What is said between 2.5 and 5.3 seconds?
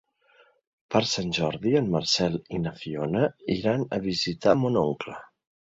i na Fiona iran a visitar mon oncle.